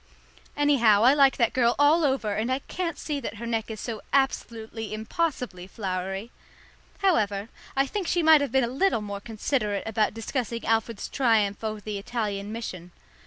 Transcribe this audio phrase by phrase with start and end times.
[0.57, 3.79] Anyhow, I like that girl all over, and I can't see that her neck is
[3.79, 6.31] so absolutely impossibly flowery.
[7.03, 11.63] However, I think she might have been a little more considerate about discussing Alfred's triumph
[11.63, 12.93] over the Italian mission.